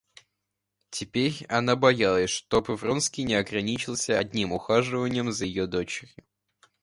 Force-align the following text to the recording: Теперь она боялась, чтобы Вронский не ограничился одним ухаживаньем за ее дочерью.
Теперь 0.89 1.45
она 1.45 1.75
боялась, 1.75 2.31
чтобы 2.31 2.75
Вронский 2.75 3.21
не 3.23 3.35
ограничился 3.35 4.17
одним 4.17 4.51
ухаживаньем 4.51 5.31
за 5.31 5.45
ее 5.45 5.67
дочерью. 5.67 6.25